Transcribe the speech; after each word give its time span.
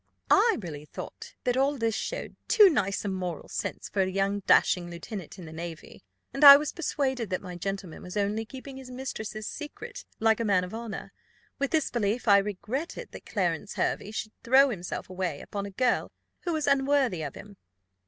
"I 0.31 0.57
really 0.61 0.85
thought 0.85 1.35
that 1.43 1.55
all 1.55 1.77
this 1.77 1.93
showed 1.93 2.35
too 2.47 2.71
nice 2.71 3.05
a 3.05 3.07
moral 3.07 3.47
sense 3.47 3.87
for 3.87 4.01
a 4.01 4.09
young 4.09 4.39
dashing 4.47 4.89
lieutenant 4.89 5.37
in 5.37 5.45
the 5.45 5.53
navy, 5.53 6.01
and 6.33 6.43
I 6.43 6.57
was 6.57 6.73
persuaded 6.73 7.29
that 7.29 7.39
my 7.43 7.55
gentleman 7.55 8.01
was 8.01 8.17
only 8.17 8.43
keeping 8.43 8.77
his 8.77 8.89
mistress's 8.89 9.45
secret 9.45 10.05
like 10.19 10.39
a 10.39 10.43
man 10.43 10.63
of 10.63 10.73
honour. 10.73 11.13
With 11.59 11.69
this 11.69 11.91
belief, 11.91 12.27
I 12.27 12.39
regretted 12.39 13.11
that 13.11 13.27
Clarence 13.27 13.75
Hervey 13.75 14.09
should 14.09 14.31
throw 14.43 14.69
himself 14.71 15.07
away 15.07 15.39
upon 15.39 15.67
a 15.67 15.69
girl 15.69 16.11
who 16.45 16.53
was 16.53 16.65
unworthy 16.65 17.21
of 17.21 17.35
him." 17.35 17.57